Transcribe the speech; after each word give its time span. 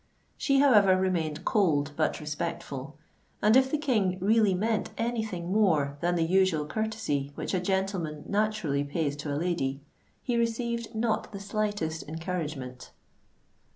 She 0.35 0.57
however 0.57 0.97
remained 0.97 1.45
cold, 1.45 1.91
but 1.95 2.19
respectful; 2.19 2.97
and 3.39 3.55
if 3.55 3.69
the 3.69 3.77
King 3.77 4.17
really 4.19 4.55
meant 4.55 4.89
any 4.97 5.23
thing 5.23 5.51
more 5.51 5.99
than 6.01 6.15
the 6.15 6.23
usual 6.25 6.65
courtesy 6.65 7.31
which 7.35 7.53
a 7.53 7.59
gentleman 7.59 8.23
naturally 8.27 8.83
pays 8.83 9.15
to 9.17 9.31
a 9.31 9.37
lady, 9.37 9.83
he 10.23 10.37
received 10.37 10.95
not 10.95 11.31
the 11.31 11.39
slightest 11.39 12.01
encouragement. 12.09 12.89